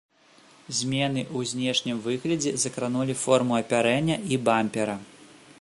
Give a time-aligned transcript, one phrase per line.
[0.77, 4.99] Змены ў знешнім выглядзе закранулі форму апярэння і бампера.